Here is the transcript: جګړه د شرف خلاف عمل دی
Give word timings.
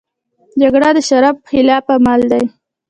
جګړه 0.61 0.89
د 0.95 0.99
شرف 1.07 1.35
خلاف 1.49 1.85
عمل 1.95 2.21
دی 2.31 2.43